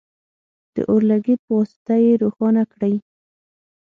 د 0.73 0.77
اور 0.89 1.01
لګیت 1.11 1.39
په 1.45 1.53
واسطه 1.59 1.95
یې 2.03 2.13
روښانه 2.23 2.63
کړئ. 2.73 2.95